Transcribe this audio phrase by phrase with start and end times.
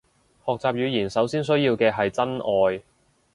[0.47, 2.81] 學習語言首先需要嘅係真愛